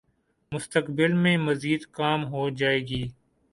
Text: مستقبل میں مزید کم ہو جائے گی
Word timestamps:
مستقبل 0.51 1.11
میں 1.23 1.37
مزید 1.37 1.81
کم 1.91 2.19
ہو 2.31 2.49
جائے 2.59 2.79
گی 2.87 3.03